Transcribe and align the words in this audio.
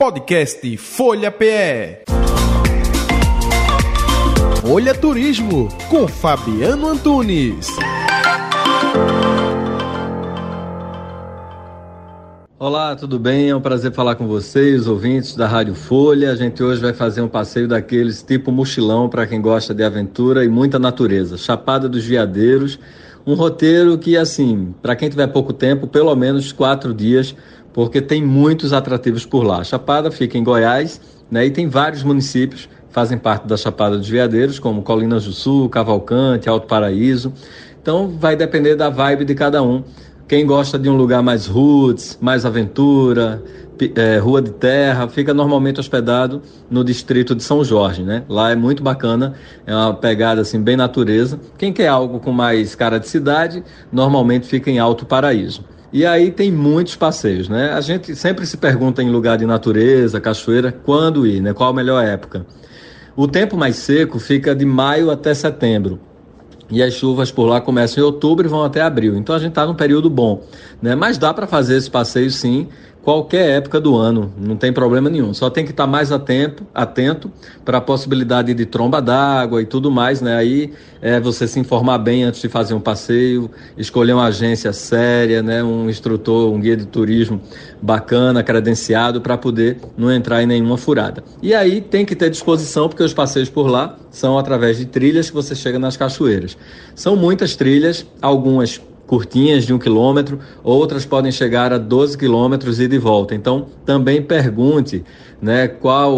Podcast 0.00 0.78
Folha 0.78 1.30
PE. 1.30 2.04
Folha 4.62 4.94
Turismo 4.94 5.68
com 5.90 6.08
Fabiano 6.08 6.88
Antunes. 6.88 7.68
Olá, 12.58 12.96
tudo 12.96 13.18
bem? 13.18 13.50
É 13.50 13.54
um 13.54 13.60
prazer 13.60 13.92
falar 13.92 14.14
com 14.14 14.26
vocês, 14.26 14.86
ouvintes 14.86 15.36
da 15.36 15.46
Rádio 15.46 15.74
Folha. 15.74 16.32
A 16.32 16.34
gente 16.34 16.62
hoje 16.62 16.80
vai 16.80 16.94
fazer 16.94 17.20
um 17.20 17.28
passeio 17.28 17.68
daqueles 17.68 18.22
tipo 18.22 18.50
mochilão 18.50 19.06
para 19.06 19.26
quem 19.26 19.38
gosta 19.42 19.74
de 19.74 19.84
aventura 19.84 20.42
e 20.42 20.48
muita 20.48 20.78
natureza. 20.78 21.36
Chapada 21.36 21.90
dos 21.90 22.06
Veadeiros, 22.06 22.78
um 23.26 23.34
roteiro 23.34 23.98
que, 23.98 24.16
assim, 24.16 24.74
para 24.80 24.96
quem 24.96 25.10
tiver 25.10 25.26
pouco 25.26 25.52
tempo, 25.52 25.86
pelo 25.86 26.14
menos 26.16 26.52
quatro 26.52 26.94
dias, 26.94 27.36
porque 27.72 28.00
tem 28.00 28.24
muitos 28.24 28.72
atrativos 28.72 29.24
por 29.24 29.42
lá. 29.42 29.58
A 29.58 29.64
Chapada 29.64 30.10
fica 30.10 30.36
em 30.36 30.44
Goiás, 30.44 31.00
né, 31.30 31.46
e 31.46 31.50
tem 31.50 31.68
vários 31.68 32.02
municípios 32.02 32.66
que 32.66 32.92
fazem 32.92 33.16
parte 33.16 33.46
da 33.46 33.56
Chapada 33.56 33.96
dos 33.96 34.08
Veadeiros, 34.08 34.58
como 34.58 34.82
Colinas 34.82 35.24
do 35.24 35.32
Sul, 35.32 35.68
Cavalcante, 35.68 36.48
Alto 36.48 36.66
Paraíso. 36.66 37.32
Então 37.80 38.08
vai 38.08 38.36
depender 38.36 38.74
da 38.74 38.90
vibe 38.90 39.24
de 39.24 39.34
cada 39.34 39.62
um. 39.62 39.82
Quem 40.28 40.46
gosta 40.46 40.78
de 40.78 40.88
um 40.88 40.96
lugar 40.96 41.22
mais 41.22 41.46
roots, 41.46 42.16
mais 42.20 42.44
aventura, 42.46 43.42
é, 43.96 44.18
rua 44.18 44.42
de 44.42 44.50
terra, 44.50 45.08
fica 45.08 45.32
normalmente 45.32 45.80
hospedado 45.80 46.42
no 46.70 46.84
distrito 46.84 47.34
de 47.34 47.42
São 47.42 47.64
Jorge, 47.64 48.02
né? 48.02 48.22
Lá 48.28 48.50
é 48.50 48.54
muito 48.54 48.82
bacana, 48.82 49.34
é 49.66 49.74
uma 49.74 49.94
pegada 49.94 50.42
assim 50.42 50.60
bem 50.60 50.76
natureza. 50.76 51.40
Quem 51.56 51.72
quer 51.72 51.88
algo 51.88 52.20
com 52.20 52.32
mais 52.32 52.74
cara 52.74 53.00
de 53.00 53.08
cidade, 53.08 53.64
normalmente 53.90 54.46
fica 54.46 54.70
em 54.70 54.78
Alto 54.78 55.06
Paraíso. 55.06 55.64
E 55.92 56.06
aí 56.06 56.30
tem 56.30 56.52
muitos 56.52 56.94
passeios, 56.94 57.48
né? 57.48 57.72
A 57.72 57.80
gente 57.80 58.14
sempre 58.14 58.46
se 58.46 58.56
pergunta 58.56 59.02
em 59.02 59.10
lugar 59.10 59.36
de 59.36 59.44
natureza, 59.44 60.20
cachoeira, 60.20 60.70
quando 60.70 61.26
ir, 61.26 61.40
né? 61.40 61.52
Qual 61.52 61.68
a 61.68 61.72
melhor 61.72 62.04
época? 62.04 62.46
O 63.16 63.26
tempo 63.26 63.56
mais 63.56 63.76
seco 63.76 64.20
fica 64.20 64.54
de 64.54 64.64
maio 64.64 65.10
até 65.10 65.34
setembro. 65.34 65.98
E 66.70 66.80
as 66.80 66.94
chuvas 66.94 67.32
por 67.32 67.46
lá 67.46 67.60
começam 67.60 68.00
em 68.00 68.06
outubro 68.06 68.46
e 68.46 68.48
vão 68.48 68.62
até 68.62 68.80
abril. 68.80 69.16
Então 69.16 69.34
a 69.34 69.38
gente 69.40 69.50
está 69.50 69.66
num 69.66 69.74
período 69.74 70.08
bom. 70.08 70.44
Né? 70.80 70.94
Mas 70.94 71.18
dá 71.18 71.34
para 71.34 71.46
fazer 71.46 71.76
esse 71.76 71.90
passeio 71.90 72.30
sim 72.30 72.68
qualquer 73.02 73.56
época 73.56 73.80
do 73.80 73.96
ano, 73.96 74.32
não 74.38 74.56
tem 74.56 74.72
problema 74.72 75.08
nenhum. 75.08 75.32
Só 75.32 75.48
tem 75.48 75.64
que 75.64 75.70
estar 75.70 75.86
mais 75.86 76.12
atento, 76.12 76.66
atento 76.74 77.30
para 77.64 77.78
a 77.78 77.80
possibilidade 77.80 78.52
de 78.52 78.66
tromba 78.66 79.00
d'água 79.00 79.62
e 79.62 79.66
tudo 79.66 79.90
mais, 79.90 80.20
né? 80.20 80.36
Aí 80.36 80.72
é 81.00 81.18
você 81.18 81.48
se 81.48 81.58
informar 81.58 81.98
bem 81.98 82.24
antes 82.24 82.40
de 82.40 82.48
fazer 82.48 82.74
um 82.74 82.80
passeio, 82.80 83.50
escolher 83.76 84.12
uma 84.12 84.26
agência 84.26 84.72
séria, 84.72 85.42
né? 85.42 85.62
Um 85.62 85.88
instrutor, 85.88 86.52
um 86.52 86.60
guia 86.60 86.76
de 86.76 86.86
turismo 86.86 87.40
bacana, 87.80 88.42
credenciado 88.42 89.20
para 89.20 89.38
poder 89.38 89.78
não 89.96 90.12
entrar 90.12 90.42
em 90.42 90.46
nenhuma 90.46 90.76
furada. 90.76 91.24
E 91.42 91.54
aí 91.54 91.80
tem 91.80 92.04
que 92.04 92.14
ter 92.14 92.28
disposição 92.28 92.88
porque 92.88 93.02
os 93.02 93.14
passeios 93.14 93.48
por 93.48 93.66
lá 93.66 93.96
são 94.10 94.38
através 94.38 94.76
de 94.76 94.84
trilhas 94.84 95.30
que 95.30 95.34
você 95.34 95.54
chega 95.54 95.78
nas 95.78 95.96
cachoeiras. 95.96 96.56
São 96.94 97.16
muitas 97.16 97.56
trilhas, 97.56 98.04
algumas 98.20 98.80
curtinhas 99.10 99.66
de 99.66 99.74
um 99.74 99.78
quilômetro, 99.78 100.38
outras 100.62 101.04
podem 101.04 101.32
chegar 101.32 101.72
a 101.72 101.78
12 101.78 102.16
quilômetros 102.16 102.78
e 102.78 102.86
de 102.86 102.96
volta. 102.96 103.34
Então, 103.34 103.66
também 103.84 104.22
pergunte 104.22 105.04
né, 105.42 105.66
qual 105.66 106.16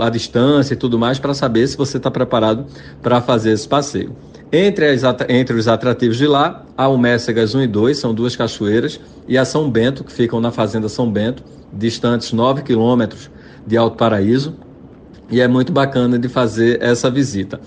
a 0.00 0.08
distância 0.08 0.74
e 0.74 0.76
tudo 0.76 0.96
mais 0.96 1.18
para 1.18 1.34
saber 1.34 1.66
se 1.66 1.76
você 1.76 1.96
está 1.96 2.08
preparado 2.08 2.66
para 3.02 3.20
fazer 3.20 3.50
esse 3.50 3.66
passeio. 3.66 4.14
Entre, 4.52 4.86
as, 4.86 5.02
entre 5.28 5.56
os 5.56 5.66
atrativos 5.66 6.18
de 6.18 6.28
lá, 6.28 6.64
há 6.76 6.86
o 6.86 6.96
Messegas 6.96 7.52
1 7.52 7.62
e 7.62 7.66
2, 7.66 7.98
são 7.98 8.14
duas 8.14 8.36
cachoeiras, 8.36 9.00
e 9.26 9.36
a 9.36 9.44
São 9.44 9.68
Bento, 9.68 10.04
que 10.04 10.12
ficam 10.12 10.40
na 10.40 10.52
Fazenda 10.52 10.88
São 10.88 11.10
Bento, 11.10 11.42
distantes 11.72 12.32
9 12.32 12.62
quilômetros 12.62 13.28
de 13.66 13.76
Alto 13.76 13.96
Paraíso, 13.96 14.54
e 15.30 15.40
é 15.40 15.48
muito 15.48 15.72
bacana 15.72 16.18
de 16.18 16.28
fazer 16.28 16.82
essa 16.82 17.10
visita. 17.10 17.60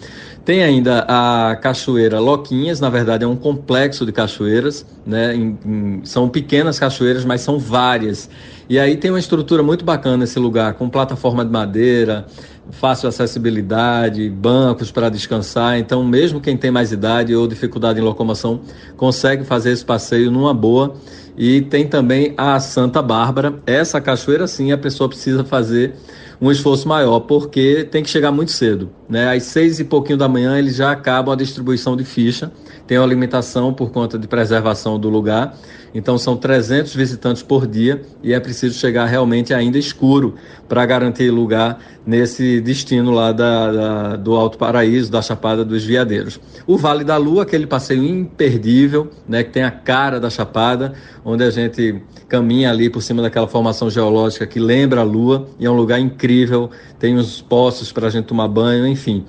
Tem 0.46 0.62
ainda 0.62 1.06
a 1.08 1.56
Cachoeira 1.56 2.20
Loquinhas, 2.20 2.80
na 2.82 2.90
verdade 2.90 3.24
é 3.24 3.28
um 3.28 3.36
complexo 3.36 4.06
de 4.06 4.12
cachoeiras, 4.12 4.86
né? 5.06 5.34
Em, 5.34 5.58
em, 5.66 6.02
são 6.04 6.28
pequenas 6.28 6.78
cachoeiras, 6.78 7.24
mas 7.24 7.40
são 7.42 7.58
várias. 7.58 8.30
E 8.70 8.78
aí 8.78 8.98
tem 8.98 9.10
uma 9.10 9.20
estrutura 9.20 9.64
muito 9.64 9.86
bacana 9.86 10.26
esse 10.26 10.38
lugar, 10.40 10.74
com 10.74 10.90
plataforma 10.90 11.46
de 11.46 11.52
madeira, 11.52 12.26
fácil 12.72 13.10
acessibilidade, 13.10 14.30
bancos 14.30 14.92
para 14.92 15.10
descansar. 15.10 15.78
Então, 15.78 16.04
mesmo 16.04 16.42
quem 16.42 16.58
tem 16.58 16.72
mais 16.72 16.92
idade 16.92 17.36
ou 17.36 17.48
dificuldade 17.48 18.00
em 18.00 18.04
locomoção, 18.04 18.62
consegue 18.98 19.44
fazer 19.44 19.72
esse 19.72 19.86
passeio 19.86 20.32
numa 20.32 20.54
boa. 20.54 20.96
E 21.38 21.62
tem 21.62 21.88
também 21.88 22.34
a 22.38 22.60
Santa 22.60 23.02
Bárbara. 23.02 23.56
Essa 23.66 24.00
cachoeira, 24.00 24.48
sim, 24.48 24.72
a 24.72 24.78
pessoa 24.78 25.10
precisa 25.10 25.44
fazer 25.44 25.96
um 26.44 26.52
esforço 26.52 26.88
maior, 26.90 27.22
porque 27.22 27.88
tem 27.90 28.04
que 28.04 28.10
chegar 28.10 28.30
muito 28.30 28.52
cedo. 28.52 28.90
Né? 29.08 29.34
Às 29.34 29.44
seis 29.44 29.80
e 29.80 29.84
pouquinho 29.86 30.18
da 30.18 30.28
manhã 30.28 30.58
eles 30.60 30.76
já 30.76 30.92
acabam 30.92 31.34
a 31.34 31.38
distribuição 31.38 31.96
de 31.96 32.04
ficha, 32.04 32.52
tem 32.86 32.98
uma 32.98 33.08
limitação 33.08 33.74
por 33.74 33.92
conta 33.92 34.20
de 34.20 34.28
preservação 34.28 35.00
do 35.00 35.10
lugar, 35.10 35.56
então 35.96 36.18
são 36.18 36.36
300 36.36 36.94
visitantes 36.94 37.42
por 37.42 37.66
dia 37.66 38.02
e 38.22 38.34
é 38.34 38.40
preciso 38.42 38.78
chegar 38.78 39.06
realmente 39.06 39.54
ainda 39.54 39.78
escuro 39.78 40.36
para 40.68 40.86
garantir 40.86 41.30
lugar 41.30 41.80
nesse 42.06 42.53
destino 42.62 43.12
lá 43.12 43.32
da, 43.32 43.72
da, 43.72 44.16
do 44.16 44.34
Alto 44.34 44.58
Paraíso, 44.58 45.12
da 45.12 45.22
Chapada 45.22 45.64
dos 45.64 45.84
Veadeiros. 45.84 46.40
O 46.66 46.78
Vale 46.78 47.04
da 47.04 47.18
Lua, 47.18 47.44
aquele 47.44 47.68
passeio 47.68 48.04
imperdível, 48.04 49.10
né, 49.28 49.44
que 49.44 49.52
tem 49.52 49.64
a 49.64 49.72
cara 49.72 50.20
da 50.20 50.30
Chapada, 50.30 50.94
onde 51.24 51.44
a 51.44 51.50
gente 51.50 52.02
caminha 52.28 52.72
ali 52.72 52.90
por 52.90 53.02
cima 53.02 53.22
daquela 53.22 53.48
formação 53.48 53.90
geológica 53.90 54.48
que 54.48 54.60
lembra 54.60 55.02
a 55.02 55.04
Lua 55.04 55.48
e 55.60 55.66
é 55.66 55.70
um 55.70 55.76
lugar 55.76 56.00
incrível, 56.00 56.70
tem 57.00 57.18
uns 57.18 57.42
poços 57.42 57.92
para 57.92 58.08
a 58.08 58.10
gente 58.10 58.26
tomar 58.26 58.48
banho, 58.48 58.88
enfim. 58.88 59.26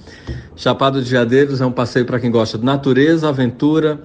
Chapada 0.57 1.01
dos 1.01 1.09
Veadeiros 1.09 1.61
é 1.61 1.67
um 1.67 1.73
passeio 1.73 2.07
para 2.07 2.19
quem 2.19 2.31
gosta 2.31 2.57
de 2.57 2.65
natureza, 2.65 3.29
aventura, 3.29 4.01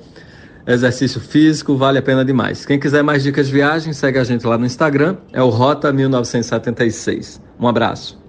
exercício 0.67 1.19
físico, 1.19 1.75
vale 1.75 1.97
a 1.97 2.01
pena 2.01 2.23
demais. 2.23 2.65
Quem 2.65 2.79
quiser 2.79 3.03
mais 3.03 3.23
dicas 3.23 3.47
de 3.47 3.53
viagem, 3.53 3.93
segue 3.93 4.19
a 4.19 4.23
gente 4.23 4.45
lá 4.45 4.57
no 4.57 4.65
Instagram, 4.65 5.17
é 5.33 5.41
o 5.41 5.49
Rota 5.49 5.91
1976. 5.91 7.41
Um 7.59 7.67
abraço. 7.67 8.28